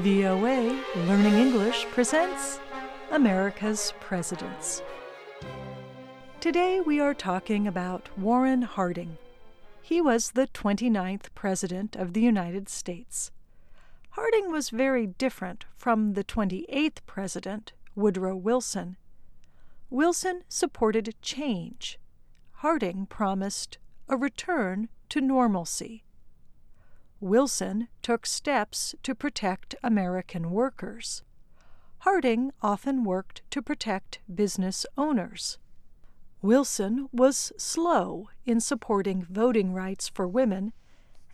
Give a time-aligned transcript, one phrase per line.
[0.00, 2.60] VOA Learning English presents
[3.10, 4.82] America's Presidents.
[6.38, 9.16] Today we are talking about Warren Harding.
[9.80, 13.30] He was the 29th President of the United States.
[14.10, 18.98] Harding was very different from the 28th President, Woodrow Wilson.
[19.88, 21.98] Wilson supported change.
[22.56, 23.78] Harding promised
[24.10, 26.04] a return to normalcy.
[27.20, 31.22] Wilson took steps to protect American workers.
[32.00, 35.58] Harding often worked to protect business owners.
[36.42, 40.72] Wilson was slow in supporting voting rights for women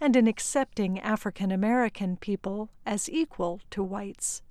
[0.00, 4.42] and in accepting African American people as equal to whites.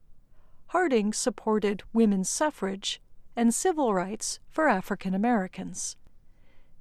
[0.68, 3.02] Harding supported women's suffrage
[3.36, 5.96] and civil rights for African Americans.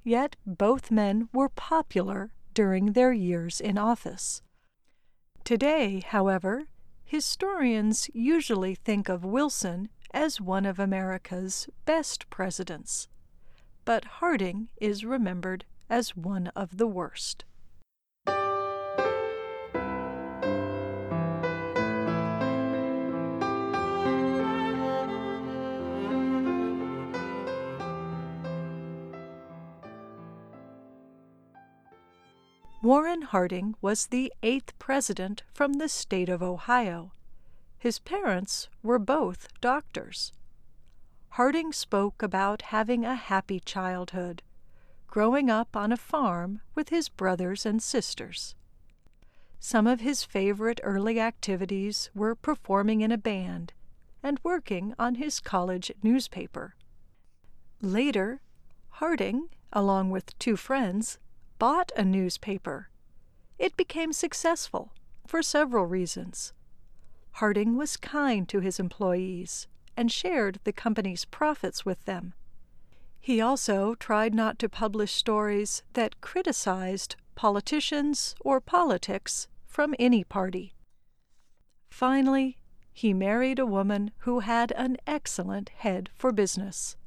[0.03, 4.41] Yet both men were popular during their years in office.
[5.43, 6.65] Today, however,
[7.03, 13.07] historians usually think of Wilson as one of America's best presidents,
[13.85, 17.45] but Harding is remembered as one of the worst.
[32.91, 37.13] Warren Harding was the eighth president from the state of Ohio.
[37.77, 40.33] His parents were both doctors.
[41.29, 44.43] Harding spoke about having a happy childhood,
[45.07, 48.55] growing up on a farm with his brothers and sisters.
[49.57, 53.71] Some of his favorite early activities were performing in a band
[54.21, 56.75] and working on his college newspaper.
[57.81, 58.41] Later,
[58.99, 61.19] Harding, along with two friends,
[61.61, 62.89] bought a newspaper.
[63.59, 64.93] It became successful
[65.27, 66.53] for several reasons.
[67.33, 72.33] Harding was kind to his employees and shared the company's profits with them.
[73.19, 80.73] He also tried not to publish stories that criticized politicians or politics from any party.
[81.91, 82.57] Finally,
[82.91, 86.97] he married a woman who had an excellent head for business.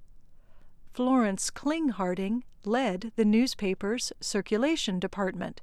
[0.94, 5.60] Florence Kling Harding led the newspaper's circulation department.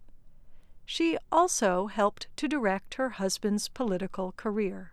[0.85, 4.91] She also helped to direct her husband's political career.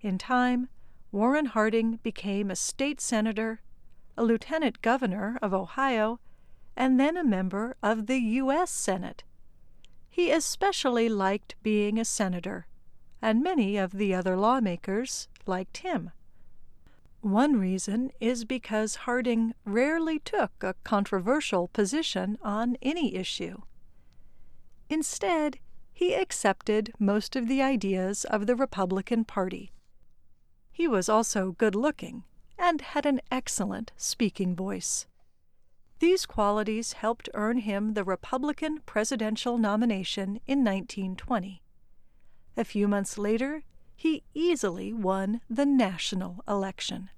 [0.00, 0.68] In time,
[1.12, 3.60] Warren Harding became a state senator,
[4.16, 6.18] a lieutenant governor of Ohio,
[6.76, 8.72] and then a member of the U.S.
[8.72, 9.22] Senate.
[10.08, 12.66] He especially liked being a senator,
[13.22, 16.10] and many of the other lawmakers liked him.
[17.20, 23.58] One reason is because Harding rarely took a controversial position on any issue.
[24.88, 25.58] Instead,
[25.92, 29.70] he accepted most of the ideas of the Republican Party.
[30.72, 32.24] He was also good looking
[32.58, 35.06] and had an excellent speaking voice.
[35.98, 41.62] These qualities helped earn him the Republican presidential nomination in 1920.
[42.56, 43.64] A few months later,
[44.00, 47.10] he easily won the national election.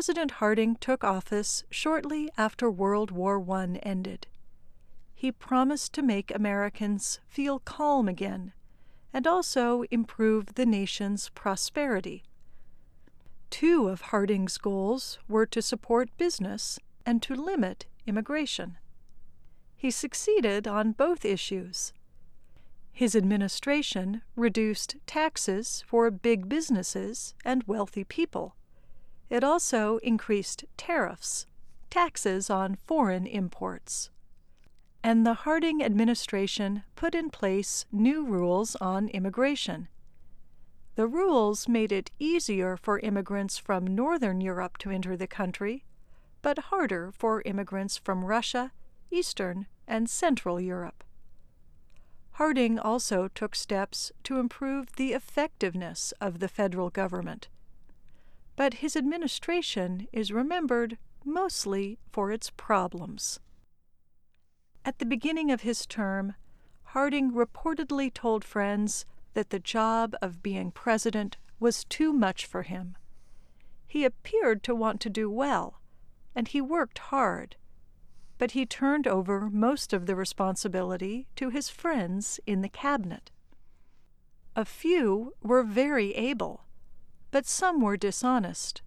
[0.00, 4.28] President Harding took office shortly after World War I ended.
[5.14, 8.54] He promised to make Americans feel calm again
[9.12, 12.24] and also improve the nation's prosperity.
[13.50, 18.78] Two of Harding's goals were to support business and to limit immigration.
[19.76, 21.92] He succeeded on both issues.
[22.90, 28.56] His administration reduced taxes for big businesses and wealthy people
[29.30, 31.46] it also increased tariffs,
[31.88, 34.10] taxes on foreign imports.
[35.02, 39.88] And the Harding administration put in place new rules on immigration.
[40.96, 45.84] The rules made it easier for immigrants from Northern Europe to enter the country,
[46.42, 48.72] but harder for immigrants from Russia,
[49.10, 51.04] Eastern, and Central Europe.
[52.32, 57.48] Harding also took steps to improve the effectiveness of the federal government
[58.60, 63.40] but his administration is remembered mostly for its problems.
[64.84, 66.34] At the beginning of his term,
[66.92, 72.98] Harding reportedly told friends that the job of being president was too much for him.
[73.86, 75.80] He appeared to want to do well,
[76.34, 77.56] and he worked hard,
[78.36, 83.30] but he turned over most of the responsibility to his friends in the cabinet.
[84.54, 86.66] A few were very able,
[87.30, 88.82] but some were dishonest.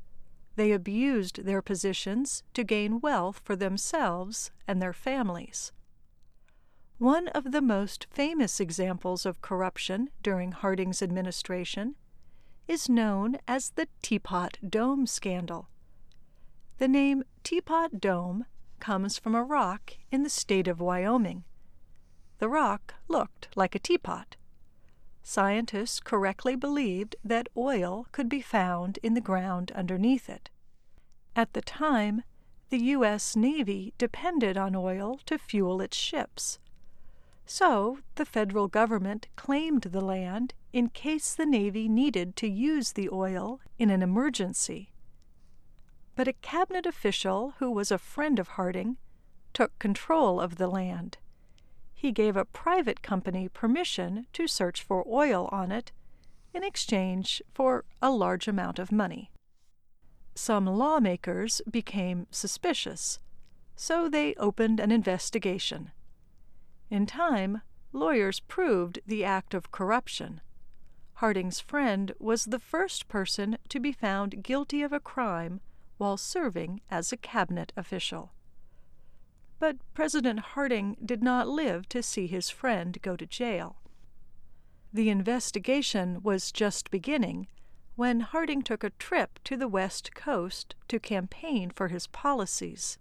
[0.55, 5.71] They abused their positions to gain wealth for themselves and their families.
[6.99, 11.95] One of the most famous examples of corruption during Harding's administration
[12.67, 15.69] is known as the Teapot Dome scandal.
[16.77, 18.45] The name Teapot Dome
[18.79, 21.43] comes from a rock in the state of Wyoming.
[22.39, 24.35] The rock looked like a teapot.
[25.25, 30.49] Scientists correctly believed that oil could be found in the ground underneath it.
[31.33, 32.23] At the time,
[32.69, 33.35] the U.S.
[33.35, 36.59] Navy depended on oil to fuel its ships.
[37.45, 43.09] So the federal government claimed the land in case the Navy needed to use the
[43.09, 44.91] oil in an emergency.
[46.15, 48.97] But a cabinet official who was a friend of Harding
[49.53, 51.17] took control of the land.
[52.03, 55.93] He gave a private company permission to search for oil on it
[56.53, 59.31] in exchange for a large amount of money.
[60.35, 63.19] Some lawmakers became suspicious,
[63.77, 65.93] so they opened an investigation.
[66.89, 67.61] In time,
[67.93, 70.41] lawyers proved the act of corruption.
[71.13, 75.61] Harding's friend was the first person to be found guilty of a crime
[75.95, 78.33] while serving as a cabinet official.
[79.63, 83.77] But President Harding did not live to see his friend go to jail.
[84.91, 87.47] The investigation was just beginning
[87.95, 92.97] when Harding took a trip to the West Coast to campaign for his policies.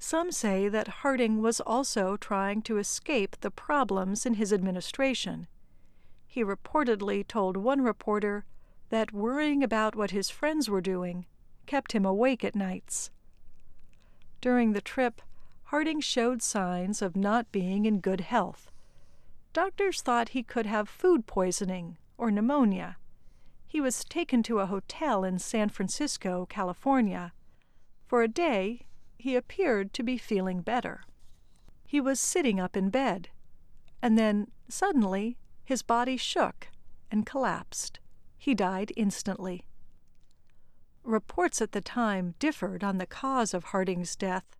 [0.00, 5.46] Some say that Harding was also trying to escape the problems in his administration.
[6.26, 8.44] He reportedly told one reporter
[8.88, 11.26] that worrying about what his friends were doing
[11.66, 13.12] kept him awake at nights.
[14.40, 15.22] During the trip,
[15.68, 18.70] Harding showed signs of not being in good health.
[19.52, 22.96] Doctors thought he could have food poisoning or pneumonia.
[23.66, 27.34] He was taken to a hotel in San Francisco, California.
[28.06, 28.86] For a day,
[29.18, 31.02] he appeared to be feeling better.
[31.84, 33.28] He was sitting up in bed,
[34.00, 35.36] and then suddenly
[35.66, 36.68] his body shook
[37.10, 38.00] and collapsed.
[38.38, 39.66] He died instantly.
[41.04, 44.57] Reports at the time differed on the cause of Harding's death.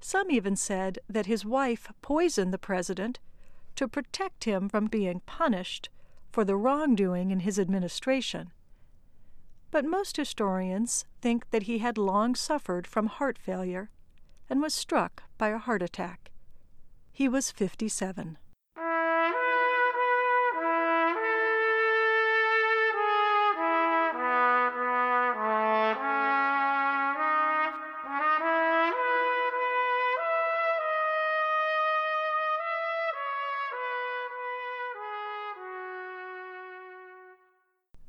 [0.00, 3.18] Some even said that his wife poisoned the president
[3.76, 5.88] to protect him from being punished
[6.30, 8.52] for the wrongdoing in his administration.
[9.70, 13.90] But most historians think that he had long suffered from heart failure
[14.48, 16.30] and was struck by a heart attack.
[17.12, 18.38] He was 57.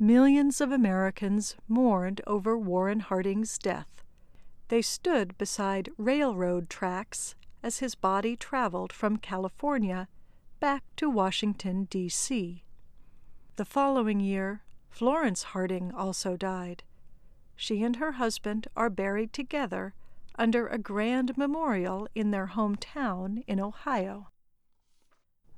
[0.01, 4.01] Millions of Americans mourned over Warren Harding's death.
[4.69, 10.07] They stood beside railroad tracks as his body traveled from California
[10.61, 12.63] back to Washington, D.C.
[13.57, 16.83] The following year, Florence Harding also died.
[17.57, 19.93] She and her husband are buried together
[20.37, 24.29] under a grand memorial in their hometown in Ohio.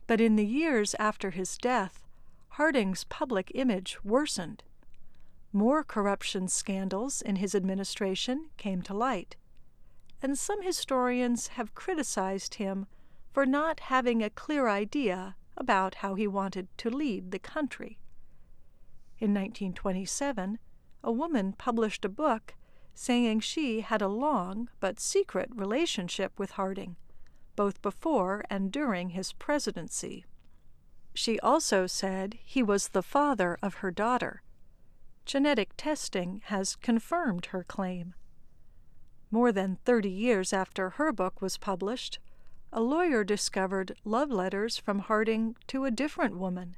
[0.07, 2.07] But in the years after his death,
[2.55, 4.61] Harding's public image worsened.
[5.53, 9.37] More corruption scandals in his administration came to light,
[10.21, 12.87] and some historians have criticized him
[13.31, 17.97] for not having a clear idea about how he wanted to lead the country.
[19.17, 20.59] In 1927,
[21.05, 22.55] a woman published a book
[22.93, 26.97] saying she had a long but secret relationship with Harding,
[27.55, 30.25] both before and during his presidency.
[31.13, 34.41] She also said he was the father of her daughter.
[35.25, 38.13] Genetic testing has confirmed her claim.
[39.29, 42.19] More than 30 years after her book was published,
[42.73, 46.75] a lawyer discovered love letters from Harding to a different woman.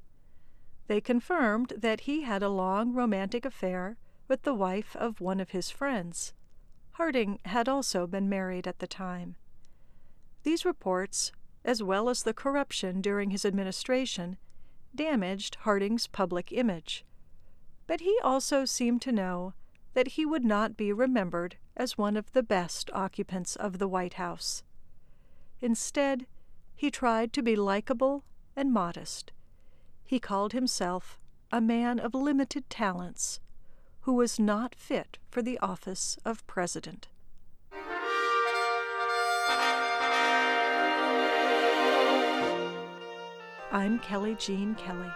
[0.88, 3.98] They confirmed that he had a long romantic affair
[4.28, 6.34] with the wife of one of his friends.
[6.94, 9.36] Harding had also been married at the time.
[10.44, 11.32] These reports
[11.66, 14.38] as well as the corruption during his administration,
[14.96, 17.06] damaged Harding's public image.
[17.88, 19.54] But he also seemed to know
[19.94, 24.16] that he would not be remembered as one of the best occupants of the White
[24.16, 24.64] House.
[25.62, 26.26] Instead,
[26.76, 28.24] he tried to be likable
[28.56, 29.32] and modest.
[30.04, 31.20] He called himself
[31.52, 33.40] a man of limited talents,
[34.02, 37.08] who was not fit for the office of president.
[43.76, 45.12] I'm Kelly Jean Kelly.